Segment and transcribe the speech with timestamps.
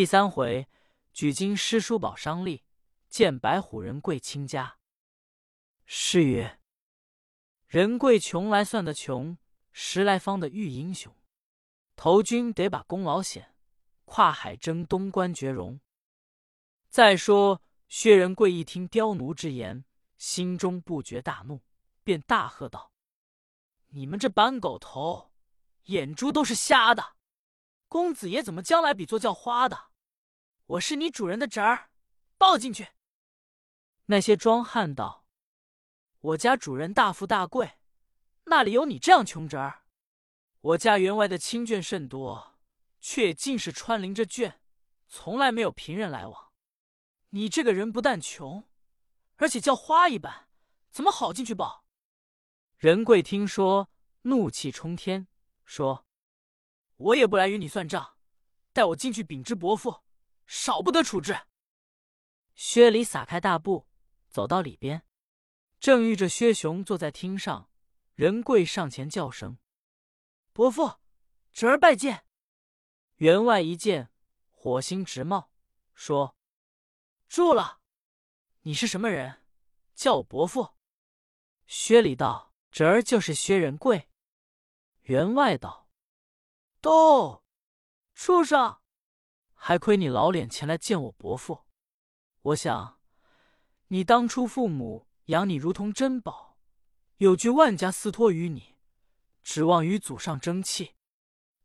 [0.00, 0.66] 第三回，
[1.12, 2.64] 举金诗书宝商利，
[3.10, 4.78] 见白虎人贵亲家。
[5.84, 6.58] 诗曰：
[7.66, 9.36] 人贵穷来算得穷，
[9.72, 11.14] 十来方的玉英雄。
[11.96, 13.54] 投军得把功劳显，
[14.06, 15.78] 跨海征东关绝荣。
[16.88, 19.84] 再说薛仁贵一听刁奴之言，
[20.16, 21.60] 心中不觉大怒，
[22.02, 22.90] 便大喝道
[23.92, 25.30] ：“你们这板狗头，
[25.88, 27.16] 眼珠都是瞎的！
[27.86, 29.89] 公子爷怎么将来比作叫花的？
[30.70, 31.90] 我是你主人的侄儿，
[32.38, 32.88] 抱进去！”
[34.06, 35.26] 那些庄汉道
[36.20, 37.78] ：“我家主人大富大贵，
[38.44, 39.84] 那里有你这样穷侄儿？
[40.60, 42.60] 我家员外的亲眷甚多，
[43.00, 44.58] 却尽是穿林着眷，
[45.08, 46.52] 从来没有平人来往。”
[47.30, 48.68] 你这个人不但穷，
[49.36, 50.48] 而且叫花一般，
[50.90, 51.84] 怎么好进去抱？
[52.76, 53.90] 仁贵听说，
[54.22, 55.26] 怒气冲天，
[55.64, 56.06] 说
[56.96, 58.16] ：“我也不来与你算账，
[58.72, 60.02] 带我进去禀知伯父，
[60.50, 61.46] 少不得处置。”
[62.56, 63.86] 薛礼撒开大步，
[64.28, 65.06] 走到里边，
[65.78, 67.70] 正遇着薛雄坐在厅上，
[68.14, 69.58] 仁贵上前叫声
[70.52, 70.98] ：“伯父，
[71.52, 72.26] 侄儿拜见。”
[73.18, 74.10] 员外一见，
[74.50, 75.52] 火星直冒，
[75.94, 76.36] 说。
[77.28, 77.80] 住了！
[78.62, 79.44] 你是什么人？
[79.94, 80.74] 叫我伯父。
[81.66, 84.08] 薛礼道：“侄儿就是薛仁贵。”
[85.02, 85.88] 员外道
[86.82, 87.44] ：“都
[88.14, 88.79] 畜生！
[89.62, 91.66] 还亏你老脸前来见我伯父。
[92.40, 92.98] 我想，
[93.88, 96.56] 你当初父母养你如同珍宝，
[97.18, 98.76] 有句万家私托于你，
[99.42, 100.94] 指望与祖上争气。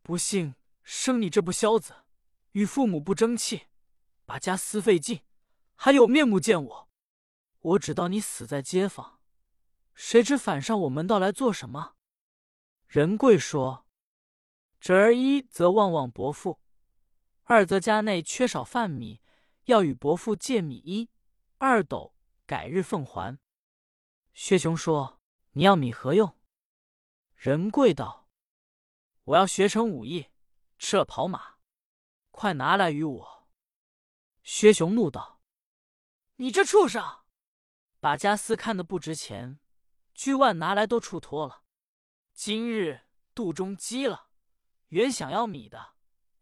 [0.02, 1.96] 不幸生你这不孝子，
[2.52, 3.68] 与父母不争气，
[4.26, 5.22] 把家私费尽。”
[5.78, 6.90] 还有面目见我？
[7.62, 9.22] 我只道你死在街坊，
[9.94, 11.96] 谁知反上我门道来做什么？
[12.88, 13.88] 仁贵说
[14.82, 16.60] ：“侄儿一则望望伯父，
[17.46, 19.22] 二则家内缺少饭米，
[19.66, 21.10] 要与伯父借米一
[21.58, 22.16] 二斗，
[22.46, 23.40] 改日奉还。”
[24.34, 25.22] 薛雄说
[25.54, 26.38] ：“你要米何用？”
[27.38, 28.28] 仁贵道
[29.26, 30.28] ：“我要学成武艺，
[30.80, 31.58] 吃了跑马，
[32.32, 33.48] 快拿来与我。”
[34.44, 35.42] 薛雄怒道。
[36.38, 37.24] 你这畜生，
[38.00, 39.60] 把家私看得不值钱，
[40.14, 41.64] 巨万拿来都处脱了。
[42.34, 44.30] 今日肚中饥了，
[44.88, 45.95] 原想要米的，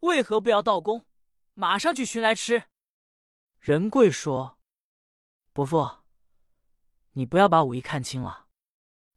[0.04, 1.06] 为何不要到宫，
[1.54, 2.66] 马上去寻来吃？
[3.60, 4.60] 仁贵说
[5.54, 5.90] ：“伯父，
[7.14, 8.48] 你不要把武艺看轻了。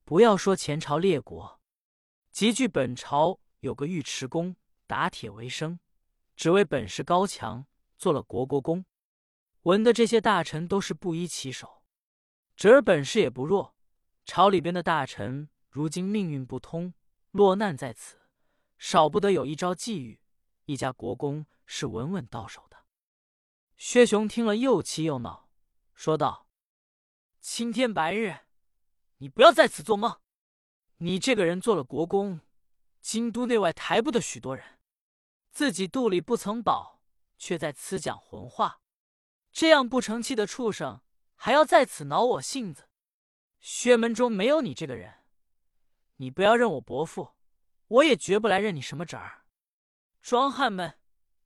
[0.04, 1.60] 不要说前朝列国，
[2.30, 4.54] 即据本朝有个尉迟恭，
[4.86, 5.80] 打铁为生，
[6.36, 7.66] 只为本事高强，
[7.98, 8.84] 做了国国公。”
[9.62, 11.82] 闻的这些大臣都是不依其手，
[12.54, 13.74] 侄儿本事也不弱。
[14.24, 16.94] 朝里边的大臣如今命运不通，
[17.32, 18.20] 落难在此，
[18.78, 20.20] 少不得有一招际遇。
[20.66, 22.76] 一家国公是稳稳到手的。
[23.76, 25.48] 薛雄听了又气又恼，
[25.94, 26.48] 说道
[27.40, 28.40] ：“青天白日，
[29.18, 30.20] 你不要在此做梦！
[30.98, 32.40] 你这个人做了国公，
[33.00, 34.78] 京都内外抬不得许多人，
[35.50, 37.02] 自己肚里不曾饱，
[37.38, 38.80] 却在此讲混话。”
[39.52, 41.00] 这样不成器的畜生，
[41.34, 42.90] 还要在此恼我性子？
[43.58, 45.24] 薛门中没有你这个人，
[46.16, 47.34] 你不要认我伯父，
[47.88, 49.45] 我也绝不来认你什么侄儿。
[50.28, 50.98] 庄汉们，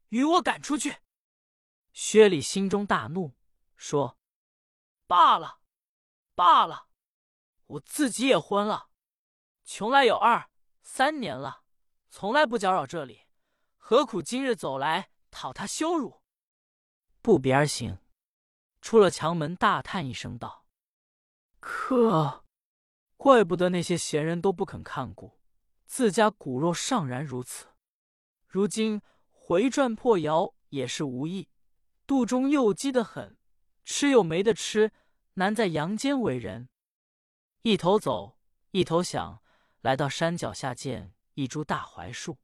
[0.09, 1.01] 与我赶出去！
[1.93, 3.37] 薛礼心中大怒，
[3.77, 4.19] 说
[5.07, 5.61] ：“罢了，
[6.35, 6.87] 罢了，
[7.67, 8.89] 我自己也昏了，
[9.65, 10.49] 穷来有二
[10.81, 11.63] 三年了，
[12.09, 13.27] 从来不搅扰这里，
[13.77, 16.23] 何苦今日走来讨他羞辱？”
[17.21, 17.99] 不别而行，
[18.81, 20.65] 出了墙门，大叹一声道
[21.61, 22.47] ：“可
[23.19, 25.39] 怪不得那些闲人都不肯看顾，
[25.85, 27.70] 自家骨肉尚然如此，
[28.51, 29.01] 如今
[29.31, 31.49] 回转破窑也是无益，
[32.05, 33.39] 肚中又饥得很，
[33.85, 34.91] 吃又没得吃，
[35.35, 36.69] 难在阳间为人。”
[37.63, 38.37] 一头走，
[38.73, 39.41] 一头想，
[39.83, 42.39] 来到山脚下，见一株大槐树，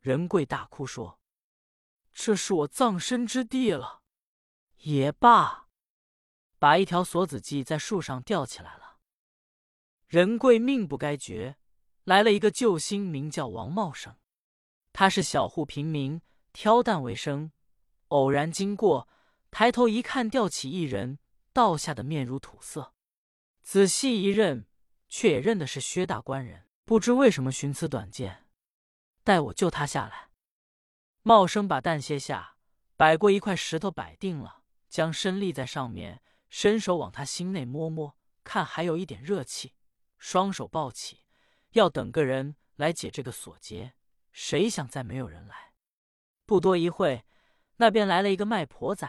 [0.00, 1.20] 仁贵大哭说
[2.14, 4.00] ：“这是我葬身之地了。”
[4.84, 5.68] 也罢，
[6.58, 8.96] 把一条锁子系在树上吊起来了。
[10.06, 11.58] 仁贵命不该绝，
[12.04, 14.16] 来了一个救星，名叫王茂生。
[14.92, 16.20] 他是小户平民，
[16.52, 17.52] 挑担为生。
[18.08, 19.08] 偶然经过，
[19.50, 21.18] 抬头一看，吊起一人，
[21.52, 22.94] 倒下的面如土色。
[23.62, 24.66] 仔细一认，
[25.08, 26.66] 却也认的是薛大官人。
[26.84, 28.46] 不知为什么寻此短见，
[29.22, 30.30] 待我救他下来。
[31.22, 32.56] 茂生把担卸下，
[32.96, 34.62] 摆过一块石头，摆定了。
[34.88, 39.74] 将身立在上面，伸手往他心内摸摸，看还有一点热气，
[40.18, 41.20] 双手抱起，
[41.74, 43.94] 要等个人来解这个锁结。
[44.32, 45.72] 谁想再没有人来，
[46.46, 47.24] 不多一会，
[47.76, 49.08] 那边来了一个卖婆仔，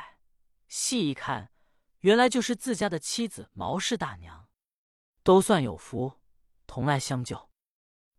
[0.68, 1.52] 细一看，
[2.00, 4.48] 原来就是自家的妻子毛氏大娘，
[5.24, 6.20] 都算有福，
[6.66, 7.50] 同来相救。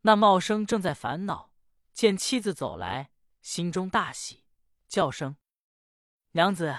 [0.02, 1.52] 那茂生正在烦恼，
[1.93, 3.10] 见妻子走来，
[3.40, 4.44] 心中大喜，
[4.88, 5.37] 叫声
[6.32, 6.76] ：“娘子，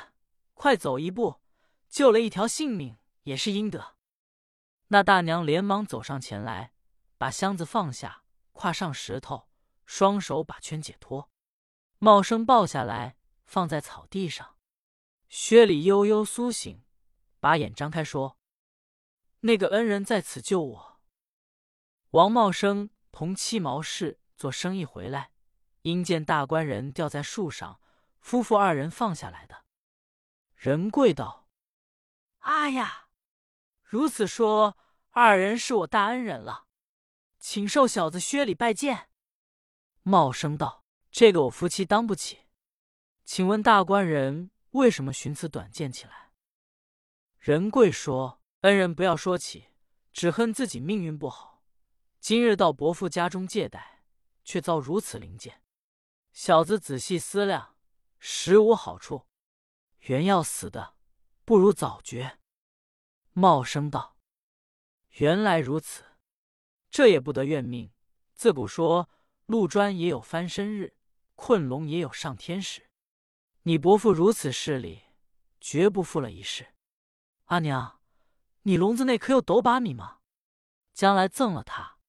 [0.53, 1.41] 快走一步，
[1.89, 3.95] 救了一条性命也是应得。”
[4.87, 6.73] 那大娘连忙走上前来，
[7.17, 9.47] 把箱子放下，跨上石头，
[9.85, 11.30] 双手把圈解脱。
[12.00, 14.57] 茂生抱下来，放在草地上。
[15.30, 16.83] 薛礼悠悠苏醒，
[17.39, 18.38] 把眼张开，说
[19.41, 21.01] ：“那个恩人在此救我。”
[22.12, 22.89] 王茂生。
[23.15, 25.30] 同七毛氏做生意回来，
[25.83, 27.80] 因见大官人吊在树上，
[28.19, 29.65] 夫妇二人放下来的。
[30.56, 31.47] 仁贵道
[32.41, 33.09] ：“啊呀，
[33.83, 34.80] 如此说，
[35.12, 36.65] 二人是我大恩人了，
[37.38, 39.09] 请受小子薛礼拜见。”
[40.03, 42.41] 茂生道：“这个我夫妻当不起，
[43.23, 46.31] 请问大官人为什么寻此短见起来？”
[47.39, 49.69] 仁贵说：“恩人不要说起，
[50.11, 51.63] 只恨自己命运不好。”
[52.19, 54.03] 今日到伯父家中借贷，
[54.44, 55.61] 却遭如此灵剑。
[56.31, 57.75] 小子仔细思量，
[58.17, 59.27] 实无好处。
[60.01, 60.95] 原要死的，
[61.44, 62.39] 不如早绝。
[63.31, 64.17] 茂生道
[65.19, 66.03] ：“原来如此，
[66.89, 67.91] 这也不得怨命。
[68.33, 69.09] 自古说，
[69.53, 70.95] 路砖也有翻身日，
[71.35, 72.89] 困龙也有上天时。
[73.61, 75.03] 你伯父如此势力，
[75.61, 76.73] 绝不负了一世。
[77.44, 78.01] 阿娘，
[78.63, 80.21] 你笼子内可有斗把米吗？
[80.91, 82.00] 将来赠了他。”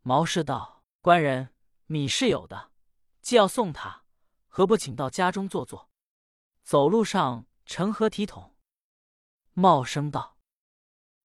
[0.00, 2.72] 毛氏道：“官人，米是有的，
[3.20, 4.06] 既要送他，
[4.48, 5.90] 何不请到家中坐坐？
[6.62, 8.56] 走路上成何体统？”
[9.52, 10.38] 茂生道：“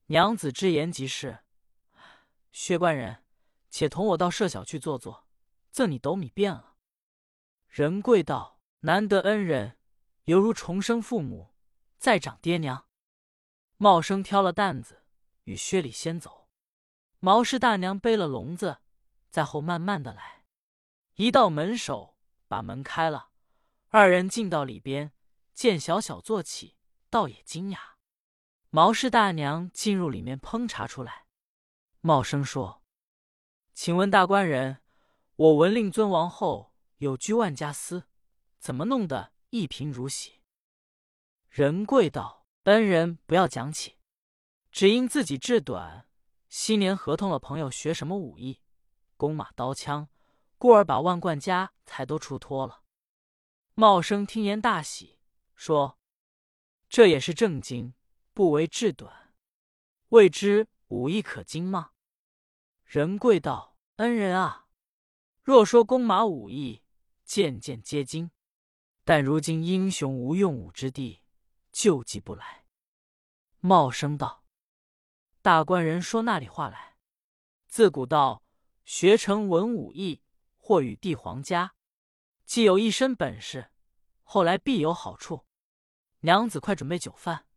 [0.08, 1.46] 娘子之言极是。
[2.52, 3.24] 薛官人，
[3.70, 5.26] 且同我到舍小去坐坐，
[5.80, 6.76] 赠你斗米便了。”
[7.70, 9.78] 仁贵道：“难得恩人，
[10.26, 11.56] 犹如重生父母，
[11.98, 12.86] 再长爹娘。”
[13.78, 15.06] 茂生挑了担子，
[15.46, 16.50] 与薛礼先走。
[17.20, 18.80] 毛氏大娘背了笼子，
[19.30, 20.44] 在后慢慢的来。
[21.16, 22.18] 一到门首，
[22.50, 23.30] 把门开了，
[23.88, 25.14] 二人进到里边，
[25.54, 26.76] 见小小坐起，
[27.10, 27.78] 倒也惊讶。
[28.70, 31.28] 毛氏大娘进入里面烹茶出来。
[32.02, 32.84] 茂生说
[33.74, 34.82] ：“请问大官人，
[35.40, 38.04] 我闻令尊王后有居万家私，
[38.60, 40.42] 怎么弄得一贫如洗？”
[41.48, 44.00] 仁贵道：“恩人不要讲起，
[44.70, 46.06] 只因自己志短。”
[46.50, 48.60] 昔年合同了朋友学什么武艺，
[49.16, 50.10] 弓马刀枪，
[50.58, 52.84] 故而把万贯家财都出脱了。
[53.76, 55.20] 茂生听言大喜，
[55.56, 55.98] 说
[56.90, 57.94] ：“这也是正经，
[58.34, 59.34] 不为志短。
[60.10, 61.92] 未知武艺可精吗？”
[62.84, 64.68] 仁贵道：“恩人啊，
[65.50, 66.84] 若说弓马武艺，
[67.26, 68.30] 件件皆精，
[69.04, 71.24] 但如今英雄无用武之地，
[71.72, 72.66] 救济不来。”
[73.60, 74.44] 茂生道。
[75.42, 76.98] 大官人说那里话来？
[77.68, 78.44] 自古道，
[78.86, 80.22] 学成文武艺，
[80.56, 81.74] 或与帝皇家，
[82.46, 83.72] 既有一身本事，
[84.22, 85.48] 后来必有好处。
[86.20, 87.48] 娘子快准备酒饭。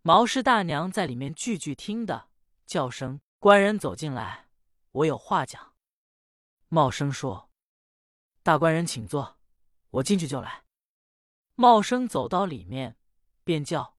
[0.00, 2.30] 毛氏大娘在里面句句听的，
[2.64, 4.48] 叫声官人走进来，
[4.92, 5.73] 我有话讲。
[6.74, 7.50] 茂生说
[8.42, 9.38] ：“大官人请坐，
[9.90, 10.64] 我进去就来。”
[11.54, 12.96] 茂生走到里面，
[13.44, 13.96] 便叫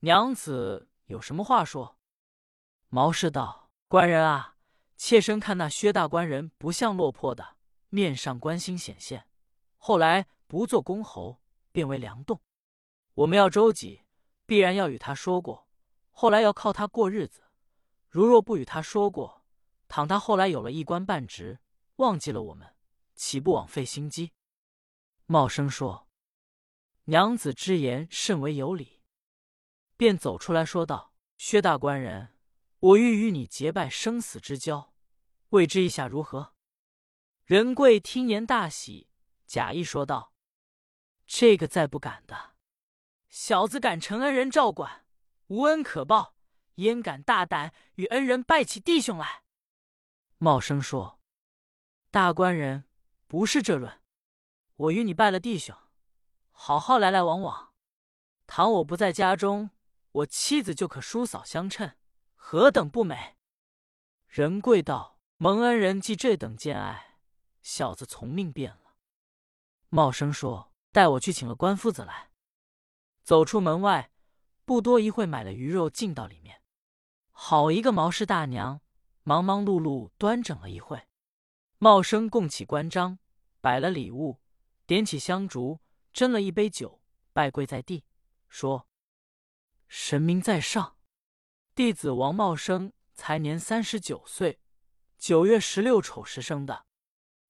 [0.00, 1.96] 娘子有什么话说。
[2.88, 4.56] 毛氏道：“官人啊，
[4.96, 7.56] 妾身看那薛大官人不像落魄的，
[7.90, 9.28] 面上关心显现。
[9.76, 11.40] 后来不做公侯，
[11.70, 12.40] 变为梁栋。
[13.14, 14.02] 我们要周济，
[14.44, 15.68] 必然要与他说过。
[16.10, 17.44] 后来要靠他过日子。
[18.08, 19.44] 如若不与他说过，
[19.86, 21.60] 倘他后来有了一官半职，
[21.96, 22.74] 忘记了我们，
[23.14, 24.32] 岂不枉费心机？”
[25.26, 26.08] 茂生说
[27.04, 29.02] ：“娘子之言甚为有理。”
[29.96, 32.32] 便走出来说道：“薛大官人。”
[32.78, 34.92] 我欲与你结拜生死之交，
[35.48, 36.54] 未知意下如何？
[37.44, 39.08] 仁贵听言大喜，
[39.46, 40.34] 假意说道
[41.26, 42.54] ：“这个再不敢的。
[43.30, 45.06] 小子敢承恩人照管，
[45.46, 46.36] 无恩可报，
[46.74, 49.42] 焉敢大胆与恩人拜起弟兄来？”
[50.38, 51.18] 茂生说
[52.10, 52.84] ：“大官人
[53.26, 54.00] 不是这论，
[54.76, 55.76] 我与你拜了弟兄，
[56.50, 57.72] 好好来来往往。
[58.46, 59.70] 倘我不在家中，
[60.12, 61.92] 我妻子就可叔嫂相称。”
[62.48, 63.34] 何等不美！
[64.28, 67.18] 仁贵道：“蒙恩人既这等见爱，
[67.60, 68.94] 小子从命便了。”
[69.90, 72.30] 茂生说：“带我去请了官夫子来。”
[73.24, 74.12] 走出门外，
[74.64, 76.62] 不多一会，买了鱼肉进到里面。
[77.32, 78.80] 好一个毛氏大娘，
[79.24, 81.08] 忙忙碌碌端整了一会。
[81.78, 83.18] 茂生供起关张，
[83.60, 84.40] 摆了礼物，
[84.86, 85.80] 点起香烛，
[86.14, 87.02] 斟了一杯酒，
[87.34, 88.06] 拜跪在地，
[88.48, 88.88] 说
[89.86, 90.96] ：“神明在上，
[91.74, 94.58] 弟子王茂生才年三十九岁，
[95.18, 96.86] 九月十六丑时生的，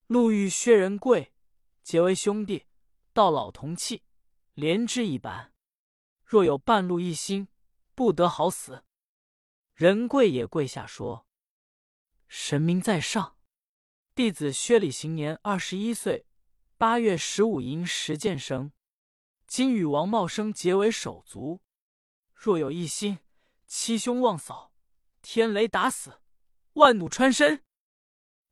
[0.08, 1.32] 路遇薛仁贵，
[1.84, 2.66] 结为兄弟，
[3.12, 4.02] 到老同气，
[4.54, 5.52] 连枝一般。
[6.24, 7.46] 若有半路一心，
[7.94, 8.82] 不得好死。”
[9.72, 11.28] 仁贵也跪下说
[12.26, 13.35] ：“神明在上，
[14.16, 16.24] 弟子薛礼行年二十一岁。”
[16.78, 18.72] 八月十五寅时见生，
[19.46, 21.60] 今与王茂生结为手足。
[22.34, 23.18] 若有一心，
[23.66, 24.72] 欺兄妄嫂，
[25.20, 26.22] 天雷打死，
[26.72, 27.62] 万弩穿身。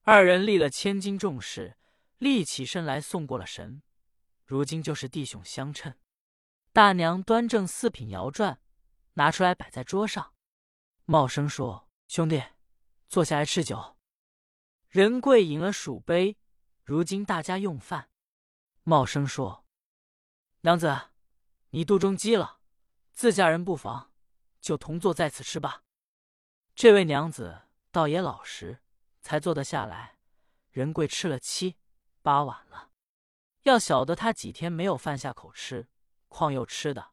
[0.02, 1.78] 二人立了千斤重事，
[2.18, 3.83] 立起身来送过了神。
[4.44, 5.94] 如今就是弟兄相称。
[6.75, 8.61] 大娘端正四品摇传，
[9.14, 10.35] 拿出来摆在桌上。
[11.06, 12.42] 茂生说：“兄弟，
[13.09, 13.94] 坐下来吃酒。”
[14.95, 16.39] 仁贵饮了数杯。
[16.85, 18.11] 如今大家用饭。
[18.85, 19.67] 茂生说
[20.63, 21.11] ：“娘子，
[21.71, 22.61] 你肚中饥了，
[23.13, 24.13] 自家人不妨，
[24.61, 25.83] 就同坐在此吃吧。”
[26.77, 28.85] 这位娘子倒也老实，
[29.21, 30.21] 才坐得下来。
[30.71, 31.75] 仁贵吃了七
[32.23, 32.91] 八碗了，
[33.65, 35.89] 要晓得他几天没有饭下口吃，
[36.29, 37.11] 况又吃的。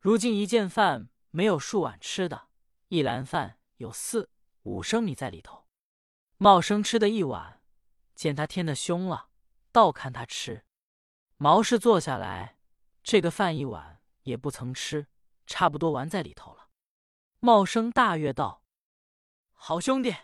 [0.00, 2.48] 如今一见饭没有数碗吃的，
[2.88, 4.28] 一篮饭有四
[4.64, 5.65] 五升米在里头。
[6.38, 7.62] 茂生吃的一碗，
[8.14, 9.30] 见他添的凶了，
[9.72, 10.66] 倒看他吃。
[11.38, 12.58] 毛氏坐下来，
[13.02, 15.06] 这个饭一碗也不曾吃，
[15.46, 16.68] 差不多完在里头了。
[17.40, 18.62] 茂生大悦道
[19.52, 20.14] ：“好兄弟，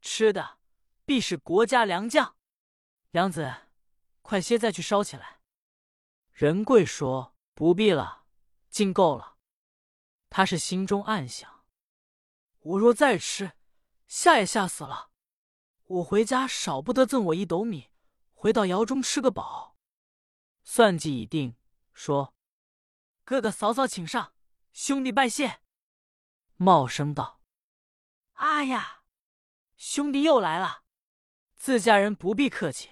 [0.00, 0.58] 吃的
[1.04, 2.36] 必是国家良将。
[3.10, 3.68] 娘子，
[4.22, 5.40] 快些再去烧起来。”
[6.32, 8.24] 仁贵说：“不必了，
[8.70, 9.36] 尽够了。”
[10.30, 11.64] 他是心中暗想
[12.60, 13.52] ：“我若再吃，
[14.06, 15.09] 吓也吓死了。
[15.90, 17.90] 我回家少不得赠我一斗米，
[18.32, 19.76] 回到窑中吃个饱。”
[20.62, 21.56] 算计已定，
[21.92, 22.32] 说
[23.24, 24.32] ：“哥哥嫂嫂请上，
[24.72, 25.60] 兄弟拜谢。”
[26.54, 27.40] 茂生道
[28.34, 29.02] ：“哎呀，
[29.76, 30.84] 兄弟又来了，
[31.56, 32.90] 自家人不必客气。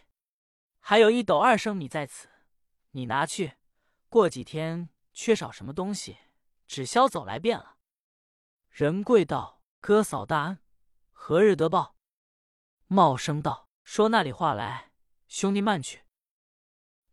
[0.81, 2.28] 还有一斗二升米在此，
[2.90, 3.59] 你拿去。
[4.09, 6.17] 过几天缺少什么东西，
[6.67, 7.76] 只消走来便了。”
[8.71, 10.59] 仁贵道：“哥嫂大恩，
[11.12, 11.95] 何日得报？”
[12.90, 14.92] 茂生道：“说那里话来，
[15.26, 16.04] 兄弟慢去。”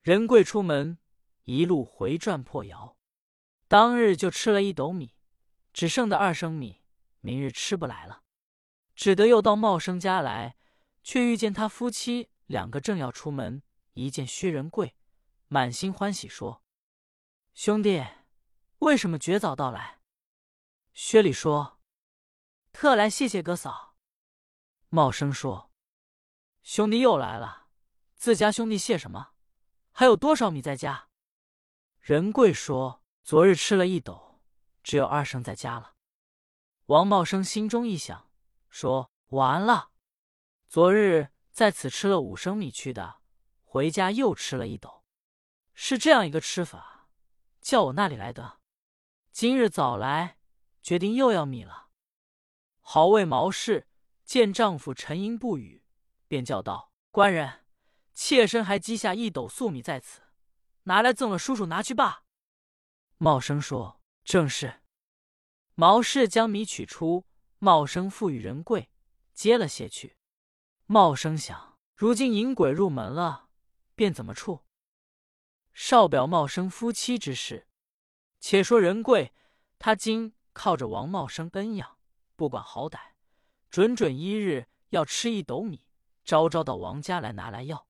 [0.01, 0.99] 仁贵出门，
[1.43, 2.97] 一路回转破窑，
[3.67, 5.15] 当日就吃了一斗米，
[5.73, 6.81] 只剩的二升米，
[7.19, 8.23] 明日吃不来了，
[8.95, 10.55] 只得又到茂生家来，
[11.03, 13.61] 却遇见他夫妻两个正要出门，
[13.95, 14.95] 一见薛仁贵，
[15.47, 16.63] 满心欢喜，说
[17.53, 18.01] ：“兄弟，
[18.79, 19.99] 为什么绝早到来？”
[20.93, 21.81] 薛礼说
[22.71, 23.94] ：“特来谢谢哥嫂。”
[24.89, 25.71] 茂生说
[26.63, 27.67] ：“兄弟又来了，
[28.15, 29.31] 自家兄弟谢什么？”
[29.91, 31.09] 还有多少米在家？
[31.99, 34.41] 仁贵说：“昨日吃了一斗，
[34.83, 35.95] 只有二升在家了。”
[36.87, 38.29] 王茂生心中一想，
[38.69, 39.91] 说：“完了！
[40.67, 43.21] 昨日在此吃了五升米去的，
[43.63, 45.03] 回家又吃了一斗，
[45.73, 47.09] 是这样一个吃法，
[47.59, 48.59] 叫我那里来的？
[49.31, 50.37] 今日早来，
[50.83, 51.87] 决定又要米了。”
[52.87, 53.87] 好为毛氏
[54.25, 55.83] 见丈夫沉吟不语，
[56.27, 57.61] 便叫道：“官人。”
[58.13, 60.21] 妾身还积下一斗粟米在此，
[60.83, 62.23] 拿来赠了叔叔拿去罢。
[63.17, 64.81] 茂生说：“正是。”
[65.75, 67.25] 毛氏将米取出，
[67.59, 68.89] 茂生付与仁贵，
[69.33, 70.15] 接了些去。
[70.85, 73.49] 茂生想：如今淫鬼入门了，
[73.95, 74.63] 便怎么处？
[75.73, 77.67] 少表茂生夫妻之事。
[78.39, 79.33] 且说仁贵，
[79.77, 81.99] 他今靠着王茂生恩养，
[82.37, 83.14] 不管好歹，
[83.75, 85.85] 准准一日要吃一斗米，
[86.23, 87.89] 朝朝到王家来拿来要。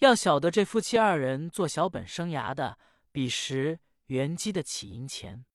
[0.00, 2.78] 要晓得这夫妻二人做小本生涯的，
[3.12, 5.46] 彼时原积的起银钱。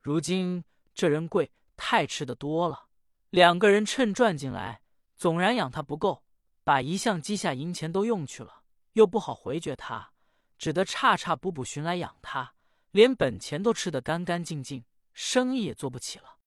[0.00, 2.86] 如今这人贵太吃的多了，
[3.28, 4.80] 两个人趁赚进来，
[5.14, 6.24] 总然养他不够，
[6.64, 8.62] 把一向积下银钱都用去了，
[8.94, 10.12] 又不好回绝他，
[10.56, 12.54] 只得差差补补寻来养他，
[12.92, 16.38] 连本钱都吃得干干净净，生意也做不起了。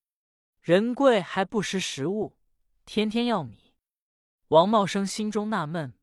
[0.62, 2.36] 人贵还不识时务，
[2.91, 3.75] 天天要米。
[4.48, 5.93] 王茂生心中纳闷，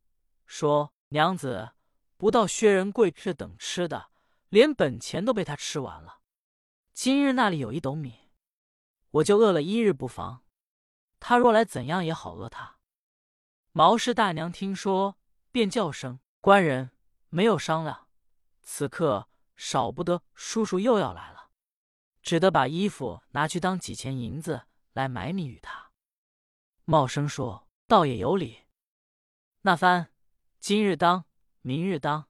[0.47, 0.93] 说。
[1.09, 1.73] 娘子，
[2.16, 4.11] 不到薛仁贵这等吃的，
[4.50, 6.21] 连本钱都被他吃完了。
[6.93, 8.31] 今日那里有一斗米，
[9.11, 10.45] 我就饿了一日不妨。
[11.19, 12.76] 他若来，怎样也好饿他。
[13.73, 15.19] 毛氏大娘听说，
[15.50, 16.93] 便叫声官人，
[17.31, 18.07] 没有商量。
[18.62, 21.50] 此刻少不得叔叔又要来了，
[22.23, 25.86] 只得把衣服拿去当几钱银子来买米与他。
[26.87, 28.64] 茂生说：“倒也有理。”
[29.62, 30.12] 那番。
[30.59, 31.26] 今日当，
[31.61, 32.28] 明日当，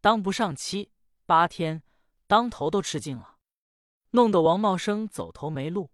[0.00, 0.90] 当不上期，
[1.26, 1.82] 八天，
[2.26, 3.38] 当头都吃尽了，
[4.10, 5.90] 弄得王茂生走投没路，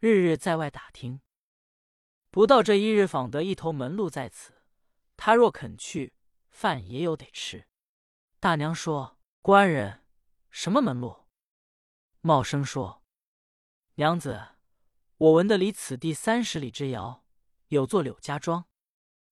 [0.00, 1.20] 日日在外打听。
[2.30, 4.62] 不到这一日，访得一头门路在此，
[5.16, 6.14] 他若肯去，
[6.50, 7.68] 饭也有得吃。
[8.40, 10.04] 大娘说：“官人，
[10.50, 11.26] 什么门路？”
[12.22, 13.04] 茂生说
[13.94, 14.56] ：“娘子，
[15.18, 17.24] 我闻得离此地三十里之遥，
[17.68, 18.66] 有座柳家庄，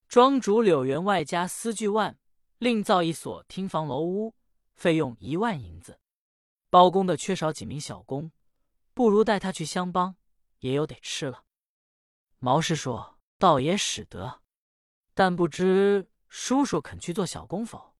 [0.08, 2.18] 庄主柳员外家私巨万，
[2.58, 4.34] 另造一所厅房楼屋，
[4.74, 6.00] 费用一万银子。
[6.68, 8.30] 包公的缺少几名小工，
[8.92, 10.16] 不如带他去相帮，
[10.58, 11.44] 也有得吃了。”
[12.38, 14.42] 毛氏说：“倒也使得，
[15.14, 17.94] 但不知叔叔肯去做小工否？”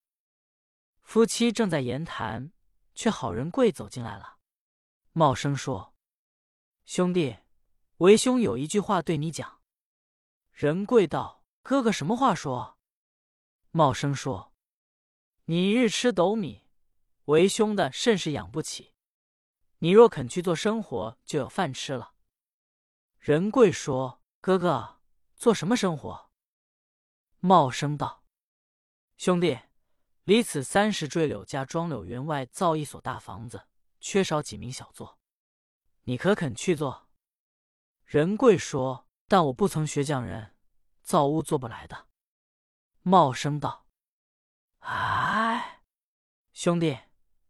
[1.00, 2.52] 夫妻正在言谈，
[2.94, 4.36] 却好人贵走进来了。
[5.12, 5.94] 茂生说
[6.84, 7.38] ：“兄弟，
[7.98, 9.55] 为兄有一句话对你讲。”
[10.56, 12.78] 仁贵道：“哥哥什么话说？”
[13.72, 14.54] 茂生说
[15.44, 16.62] ：“你日吃斗米，
[17.26, 18.94] 为兄的甚是养不起。
[19.80, 22.14] 你若肯去做生活，就有饭吃了。”
[23.20, 25.02] 仁贵说：“哥哥
[25.34, 26.30] 做什么生活？”
[27.40, 28.24] 茂生道
[29.18, 29.58] ：“兄弟。”
[30.24, 33.68] 离此三十坠柳家庄柳园外造一所大房子，
[34.00, 35.18] 缺少几名小作，
[36.04, 37.08] 你可肯去做？
[38.06, 40.54] 仁贵说：“但我不曾学匠人，
[41.02, 42.08] 造屋做不来的。”
[43.02, 43.86] 茂生道
[44.80, 45.82] ：“哎，
[46.52, 46.98] 兄弟，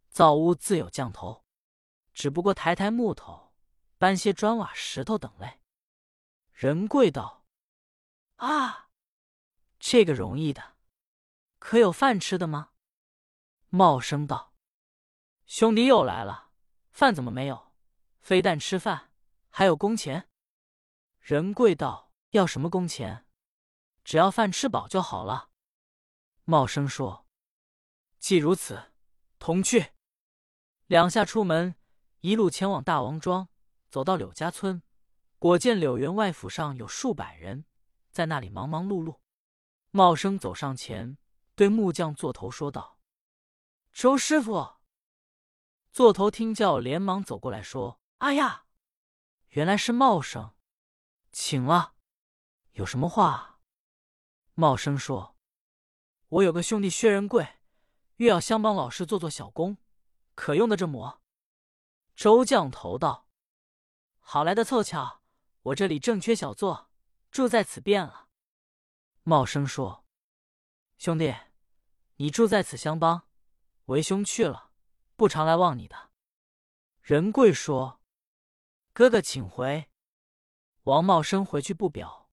[0.09, 1.45] 造屋自有匠头，
[2.13, 3.55] 只不过抬抬木头，
[3.99, 5.61] 搬些砖瓦石头等类。”
[6.53, 7.45] 仁贵道
[8.37, 8.91] ：“啊，
[9.79, 10.77] 这个容易的。”
[11.59, 12.71] 可有饭吃的吗？
[13.69, 14.55] 茂生道
[15.47, 16.51] ：“兄弟又来了，
[16.91, 17.73] 饭怎么没有？
[18.21, 19.11] 非但吃饭，
[19.51, 20.29] 还有工钱。”
[21.27, 23.27] 仁贵道：“要什么工钱？
[24.05, 25.51] 只要饭吃饱就好了。”
[26.47, 27.27] 茂生说
[28.21, 28.93] ：“既如此，
[29.41, 29.91] 同去。”
[30.87, 31.75] 两下出门，
[32.21, 33.49] 一路前往大王庄，
[33.91, 34.81] 走到柳家村，
[35.41, 37.65] 果见柳员外府上有数百人，
[38.13, 39.19] 在那里忙忙碌碌。
[39.91, 41.19] 茂生走上前。
[41.57, 43.01] 对木匠座头说道
[43.93, 44.77] ：“周师傅。”
[45.91, 48.67] 座头听叫，连忙走过来说：“哎呀，
[49.49, 50.55] 原来是茂生，
[51.39, 51.95] 请了。
[52.73, 53.61] 有什么话？”
[54.57, 55.37] 茂生说
[56.29, 57.59] ：“我有个兄弟薛仁贵，
[58.17, 59.77] 欲要相帮老师做做小工，
[60.35, 61.21] 可用的这馍。”
[62.17, 63.29] 周将头道
[64.19, 65.23] ：“好来的凑巧，
[65.61, 66.91] 我这里正缺小作，
[67.31, 68.29] 住在此便了。”
[69.23, 70.07] 茂生说
[70.97, 71.35] ：“兄弟。”
[72.19, 73.29] 你住在此相帮，
[73.85, 74.71] 为兄去了，
[75.17, 76.13] 不常来望你的。
[77.03, 78.01] 仁贵说
[78.95, 79.91] ：“哥哥请回。”
[80.87, 82.31] 王茂生回去不表。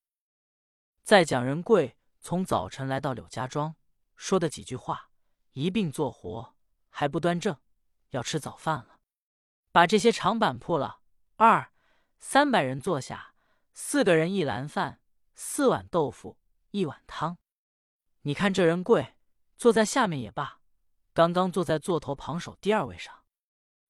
[1.01, 3.75] 再讲仁贵从早晨来到柳家庄，
[4.15, 5.09] 说的几句话，
[5.53, 6.53] 一并做活，
[6.89, 7.57] 还不端正，
[8.11, 8.99] 要吃早饭了。
[9.71, 10.99] 把这些长板铺了，
[11.37, 11.71] 二
[12.19, 13.33] 三百人坐下，
[13.73, 15.01] 四个人一篮饭，
[15.33, 16.37] 四碗豆腐，
[16.69, 17.39] 一碗汤。
[18.21, 19.15] 你看这仁贵。
[19.55, 20.59] 坐在下面也罢，
[21.13, 23.23] 刚刚坐在座头旁首第二位上，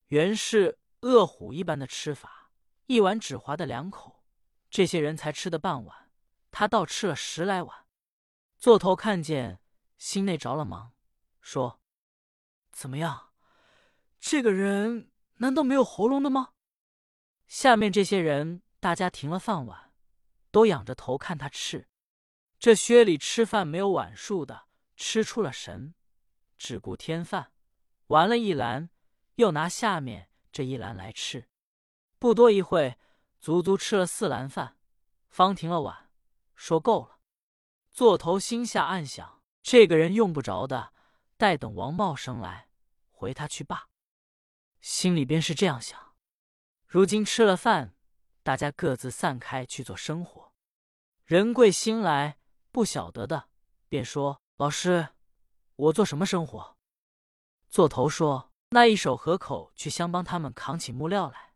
[0.07, 2.51] 原是饿虎一般的吃法，
[2.85, 4.12] 一碗只划的两口，
[4.73, 6.09] 这些人才吃的半碗，
[6.49, 7.85] 他倒吃了十来碗。
[8.57, 9.61] 座头看见，
[9.99, 10.93] 心内着了忙，
[11.39, 11.79] 说
[12.73, 13.33] ：“怎么样？
[14.19, 16.53] 这个人难道没有喉咙的吗？”
[17.45, 19.93] 下面这些人大家停了饭碗，
[20.49, 21.87] 都仰着头看他吃。
[22.57, 24.65] 这薛里吃饭没有碗数的。
[24.95, 25.93] 吃出了神，
[26.57, 27.51] 只顾添饭，
[28.07, 28.89] 完了一篮，
[29.35, 31.47] 又拿下面这一篮来吃。
[32.17, 32.97] 不多一会，
[33.43, 34.77] 足足吃了四篮饭，
[35.27, 36.09] 方停了碗，
[36.55, 37.19] 说够了。
[37.91, 40.93] 座头心下暗想：这个人用不着的，
[41.35, 42.69] 待等王茂生来，
[43.11, 43.89] 回他去罢。
[44.79, 46.15] 心里边是这样想。
[46.87, 47.93] 如今吃了饭，
[48.43, 50.53] 大家各自散开去做生活。
[51.25, 52.37] 仁贵新来
[52.71, 53.49] 不晓得的，
[53.89, 54.41] 便说。
[54.55, 55.09] 老师，
[55.75, 56.77] 我做什么生活？
[57.67, 61.51] 座头说：“那一手河口去相帮他们扛起木料来。”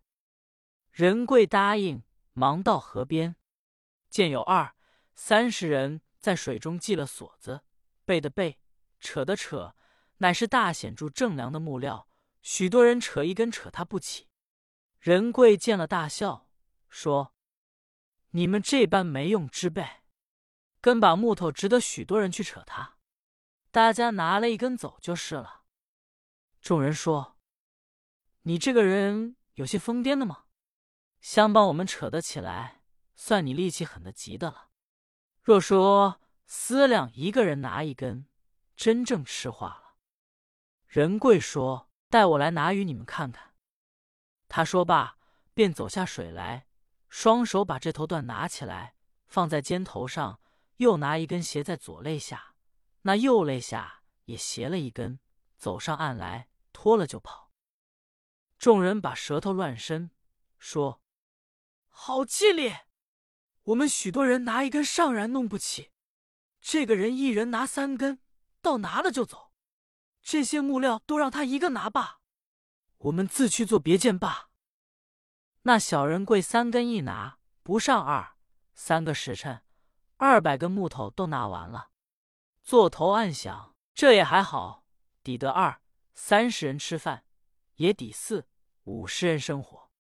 [0.98, 2.02] 仁贵答应，
[2.34, 3.36] 忙到河边，
[4.10, 4.76] 见有二
[5.14, 7.62] 三十人在水中系了锁子，
[8.04, 8.58] 背的背，
[9.00, 9.76] 扯的扯，
[10.18, 12.10] 乃是大显著正梁的木料。
[12.42, 14.28] 许多人扯一根，扯他不起。
[15.00, 16.50] 仁贵见了，大笑
[16.90, 17.36] 说
[18.34, 19.88] ：“你们这般没用之辈！”
[20.82, 22.98] 根把木头值得许多人去扯它，
[23.70, 25.62] 大家拿了一根走就是了。
[26.60, 27.38] 众人说
[28.42, 30.46] ：“你这个人有些疯癫的吗？
[31.28, 34.70] 相帮我们扯得起来，算你力气狠的极的了。
[35.42, 38.30] 若说思量一个人拿一根，
[38.78, 39.98] 真正吃化了。”
[40.88, 43.56] 仁贵说：“带我来拿与你们看看。”
[44.48, 45.18] 他说罢，
[45.54, 46.66] 便走下水来，
[47.10, 50.40] 双手把这头缎拿起来，放在肩头上，
[50.78, 52.56] 又拿一根斜在左肋下，
[53.02, 55.20] 那右肋下也斜了一根，
[55.58, 57.52] 走上岸来，脱了就跑。
[58.58, 60.10] 众人把舌头乱伸，
[60.58, 61.02] 说
[62.00, 62.74] ：“好气力！
[63.64, 65.92] 我们许多人拿一根尚然弄不起，
[66.62, 68.22] 这个人一人拿三根，
[68.62, 69.52] 到拿了就走。
[70.22, 72.20] 这些木料都让他一个拿罢，
[73.00, 74.52] 我们自去做别件罢。”
[75.64, 78.38] 那小人贵三根一拿，不上二
[78.76, 79.64] 三个时辰，
[80.18, 81.90] 二百根木头都拿完了。
[82.64, 84.86] 坐头暗想：这也还好，
[85.24, 85.82] 抵得二
[86.14, 87.26] 三十人吃饭。
[87.78, 88.48] 也抵四
[88.84, 89.92] 五十人生活。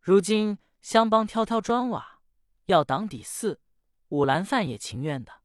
[0.00, 2.22] 如今乡帮挑挑砖瓦，
[2.64, 3.60] 要挡底四
[4.08, 5.42] 五兰饭也情愿的。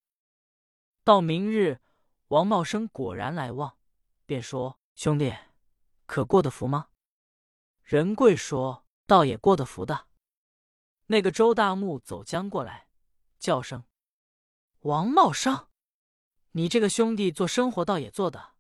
[1.04, 1.82] 到明日，
[2.30, 3.78] 王茂生果然来望，
[4.26, 5.36] 便说：“兄弟，
[6.06, 6.88] 可过得服吗？”
[7.84, 10.08] 仁贵说：“倒也过得服的。”
[11.08, 12.88] 那个周大木走将过来，
[13.38, 13.84] 叫声
[14.84, 15.68] ：“王茂生，
[16.52, 18.54] 你这个兄弟做生活倒也做的，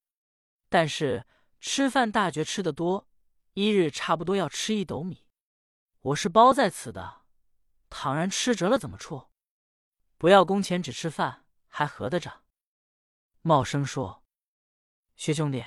[0.67, 1.25] 但是……”
[1.61, 3.07] 吃饭大觉吃得多，
[3.53, 5.22] 一日差不多要吃一斗米。
[6.03, 7.21] 我是包在此的，
[7.89, 9.29] 倘然吃折了怎么处？
[10.17, 12.43] 不要工钱只吃饭，还合得着？
[13.41, 14.25] 茂生说
[15.15, 15.65] ：“薛兄弟，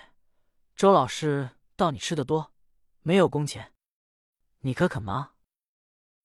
[0.75, 2.53] 周老师道你吃的多，
[3.01, 3.73] 没有工钱，
[4.59, 5.37] 你可肯吗？”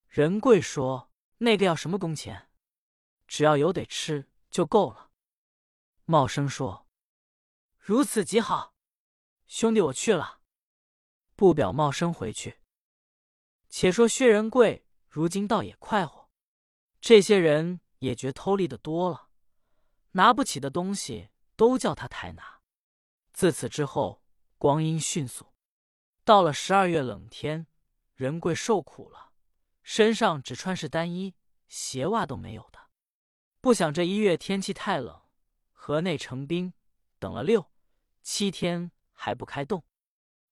[0.10, 2.50] 仁贵说：“那个要什么工钱？
[3.28, 5.12] 只要有得吃就够了。”
[6.04, 6.86] 茂生说
[7.80, 8.76] ：“如此极好。”
[9.48, 10.42] 兄弟，我去了。
[11.38, 12.61] 不表茂生回去。
[13.72, 16.30] 且说薛仁贵如今倒也快活，
[17.00, 19.30] 这些人也觉偷利的多了，
[20.12, 22.60] 拿不起的东西都叫他抬拿。
[23.34, 24.22] 自此之后，
[24.58, 25.54] 光阴迅速，
[26.24, 27.66] 到了十二月冷天，
[28.14, 29.32] 仁贵受苦了，
[29.82, 31.34] 身上只穿是单衣，
[31.68, 32.90] 鞋袜都没有的。
[33.62, 35.22] 不想这一月天气太冷，
[35.72, 36.74] 河内成冰，
[37.18, 37.72] 等了六
[38.22, 38.92] 七天。
[39.24, 39.84] 还不开动，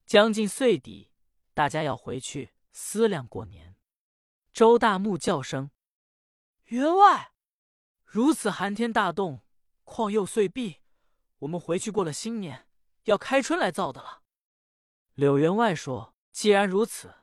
[0.05, 1.09] 将近岁底，
[1.55, 3.75] 大家要回去思量过年。
[4.51, 5.71] 周大木叫声
[6.65, 7.33] ：“员外，
[8.03, 9.43] 如此寒天大冻，
[9.83, 10.81] 况又岁毕，
[11.39, 12.67] 我们回去过了新年，
[13.03, 14.23] 要开春来造的了。”
[15.15, 17.15] 柳员外说：“既然如此，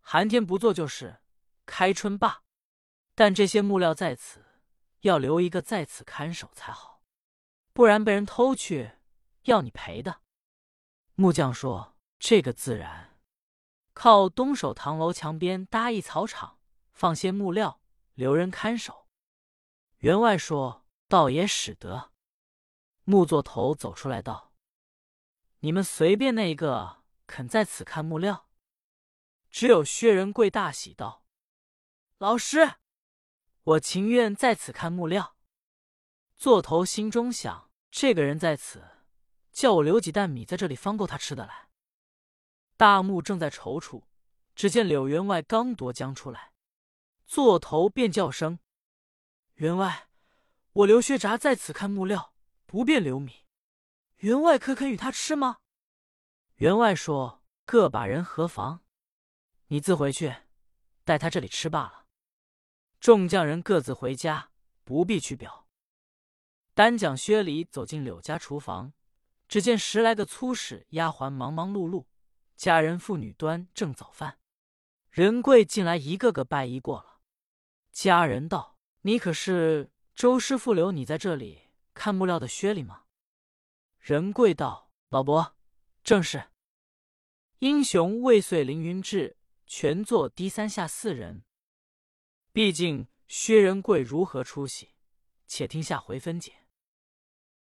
[0.00, 1.20] 寒天不做就是
[1.64, 2.42] 开春罢。
[3.14, 4.44] 但这些木料在此，
[5.00, 7.02] 要留一个在此看守才好，
[7.72, 8.92] 不然被人偷去，
[9.44, 10.20] 要你赔的。”
[11.14, 13.13] 木匠说：“这个自然，
[13.94, 16.58] 靠东首唐楼墙边搭一草场，
[16.92, 17.80] 放些木料，
[18.14, 19.08] 留人看守。”
[19.98, 22.12] 员外说：“倒也使得。”
[23.04, 24.52] 木作头走出来道
[25.60, 28.48] ：“你们随便那一个肯在此看木料？”
[29.50, 31.24] 只有薛仁贵大喜道
[32.18, 32.74] ：“老师，
[33.62, 35.36] 我情愿在此看木料。”
[36.36, 38.82] 座头心中想：这个人在此。
[39.52, 41.68] 叫我留几担米在这里，方够他吃的来。
[42.76, 44.02] 大木正在踌躇，
[44.54, 46.52] 只见柳员外刚夺将出来，
[47.26, 48.58] 座头便叫声
[49.54, 50.08] ：“员外，
[50.72, 52.34] 我刘薛札在此看木料，
[52.66, 53.44] 不便留米。
[54.18, 55.58] 员外可肯与他吃吗？”
[56.56, 58.84] 员外说：“各把人何妨？
[59.68, 60.34] 你自回去，
[61.04, 62.06] 待他这里吃罢了。”
[62.98, 64.50] 众匠人各自回家，
[64.82, 65.68] 不必去表。
[66.74, 68.92] 单讲薛礼走进柳家厨房。
[69.46, 72.06] 只见十来个粗使丫鬟忙忙碌碌，
[72.56, 74.38] 家人妇女端正早饭。
[75.10, 77.20] 仁贵进来，一个个拜揖过了。
[77.92, 83.04] 家人道：“你可是周师傅留你在这里看木料的薛礼吗？”
[84.00, 85.56] 仁贵道：“老伯，
[86.02, 86.50] 正是。”
[87.60, 91.44] 英雄未遂凌云志，全坐低三下四人。
[92.52, 94.94] 毕竟薛仁贵如何出息，
[95.46, 96.63] 且听下回分解。